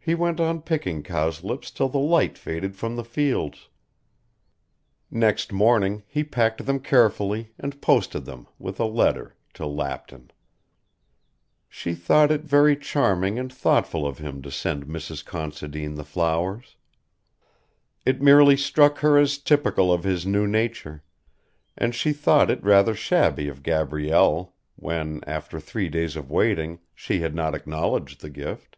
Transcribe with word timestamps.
He 0.00 0.14
went 0.14 0.40
on 0.40 0.62
picking 0.62 1.02
cowslips 1.02 1.70
till 1.70 1.90
the 1.90 1.98
light 1.98 2.38
faded 2.38 2.74
from 2.74 2.96
the 2.96 3.04
fields. 3.04 3.68
Next 5.10 5.52
morning 5.52 6.02
he 6.06 6.24
packed 6.24 6.64
them 6.64 6.80
carefully, 6.80 7.50
and 7.58 7.78
posted 7.82 8.24
them, 8.24 8.46
with 8.58 8.80
a 8.80 8.86
letter, 8.86 9.36
to 9.52 9.66
Lapton. 9.66 10.30
She 11.68 11.92
thought 11.92 12.30
it 12.30 12.40
very 12.44 12.74
charming 12.74 13.38
and 13.38 13.52
thoughtful 13.52 14.06
of 14.06 14.16
him 14.16 14.40
to 14.40 14.50
send 14.50 14.86
Mrs. 14.86 15.22
Considine 15.26 15.96
the 15.96 16.04
flowers. 16.04 16.76
It 18.06 18.22
merely 18.22 18.56
struck 18.56 19.00
her 19.00 19.18
as 19.18 19.36
typical 19.36 19.92
of 19.92 20.04
his 20.04 20.24
new 20.24 20.46
nature, 20.46 21.02
and 21.76 21.94
she 21.94 22.14
thought 22.14 22.50
it 22.50 22.62
rather 22.64 22.94
shabby 22.94 23.46
of 23.46 23.62
Gabrielle, 23.62 24.54
when, 24.76 25.20
after 25.26 25.60
three 25.60 25.90
days 25.90 26.16
of 26.16 26.30
waiting, 26.30 26.78
she 26.94 27.20
had 27.20 27.34
not 27.34 27.54
acknowledged 27.54 28.22
the 28.22 28.30
gift. 28.30 28.76